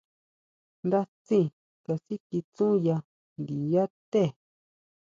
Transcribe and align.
Ndá 0.85 1.01
tsí 1.25 1.39
kasikitsúya 1.85 2.95
ndiyá 3.41 3.83
té. 4.11 4.23